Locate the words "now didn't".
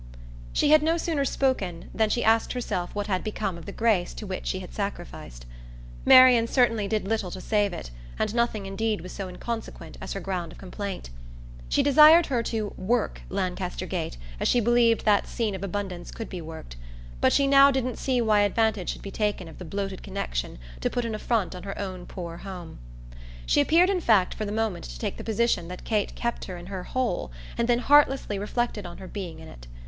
17.45-17.99